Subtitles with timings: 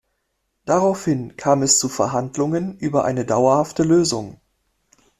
[0.65, 4.41] Daraufhin kam es zu Verhandlungen über eine dauerhafte Lösung.